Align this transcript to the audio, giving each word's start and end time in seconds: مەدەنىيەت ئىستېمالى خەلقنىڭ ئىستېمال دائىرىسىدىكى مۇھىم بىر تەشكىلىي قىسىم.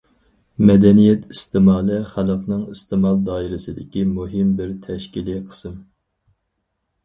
مەدەنىيەت 0.69 1.27
ئىستېمالى 1.33 1.99
خەلقنىڭ 2.15 2.65
ئىستېمال 2.73 3.21
دائىرىسىدىكى 3.29 4.05
مۇھىم 4.17 4.51
بىر 4.63 4.75
تەشكىلىي 4.89 5.41
قىسىم. 5.49 5.81